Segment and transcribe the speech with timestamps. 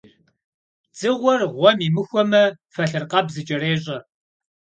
[0.97, 3.97] Dzığuer ğuem yimıxueme, felhırkheb zıç'erêş'e.